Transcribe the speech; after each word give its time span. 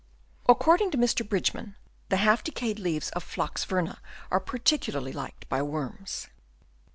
According 0.49 0.89
to 0.89 0.97
Mr. 0.97 1.21
Bridgman 1.29 1.75
the 2.09 2.17
half 2.17 2.43
decayed 2.43 2.79
leaves 2.79 3.11
of 3.11 3.23
Phlox 3.23 3.65
verna 3.65 4.01
are 4.31 4.39
par 4.39 4.57
ticularly 4.59 5.13
liked 5.13 5.47
by 5.47 5.61
worms. 5.61 6.27